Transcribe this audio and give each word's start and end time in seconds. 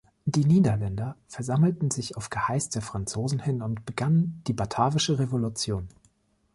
Die 0.25 0.45
Niederländer 0.45 1.15
versammelten 1.27 1.91
sich 1.91 2.17
auf 2.17 2.31
Geheiß 2.31 2.69
der 2.69 2.81
Franzosen 2.81 3.37
hin 3.37 3.61
und 3.61 3.85
begannen 3.85 4.41
die 4.47 4.53
batavische 4.53 5.19
Revolution. 5.19 5.89